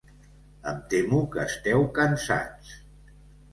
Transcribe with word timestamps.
Em 0.71 0.79
temo 0.93 1.19
que 1.35 1.45
esteu 1.51 1.87
cansats. 2.01 2.75